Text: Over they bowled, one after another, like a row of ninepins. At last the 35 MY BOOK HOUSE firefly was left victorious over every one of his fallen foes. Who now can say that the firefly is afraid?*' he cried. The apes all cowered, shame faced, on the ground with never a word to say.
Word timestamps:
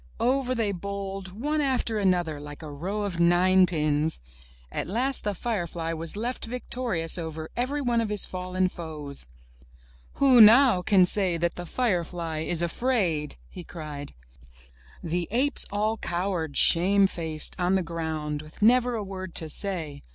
Over 0.19 0.55
they 0.55 0.71
bowled, 0.71 1.27
one 1.31 1.61
after 1.61 1.99
another, 1.99 2.39
like 2.41 2.63
a 2.63 2.71
row 2.71 3.03
of 3.03 3.19
ninepins. 3.19 4.19
At 4.71 4.87
last 4.87 5.23
the 5.25 5.35
35 5.35 5.35
MY 5.35 5.35
BOOK 5.35 5.35
HOUSE 5.35 5.43
firefly 5.43 5.93
was 5.93 6.17
left 6.17 6.45
victorious 6.45 7.17
over 7.19 7.51
every 7.55 7.81
one 7.83 8.01
of 8.01 8.09
his 8.09 8.25
fallen 8.25 8.67
foes. 8.67 9.27
Who 10.13 10.41
now 10.41 10.81
can 10.81 11.05
say 11.05 11.37
that 11.37 11.53
the 11.53 11.67
firefly 11.67 12.39
is 12.39 12.63
afraid?*' 12.63 13.35
he 13.47 13.63
cried. 13.63 14.13
The 15.03 15.27
apes 15.29 15.67
all 15.71 15.97
cowered, 15.97 16.57
shame 16.57 17.05
faced, 17.05 17.55
on 17.59 17.75
the 17.75 17.83
ground 17.83 18.41
with 18.41 18.63
never 18.63 18.95
a 18.95 19.03
word 19.03 19.35
to 19.35 19.49
say. 19.49 20.01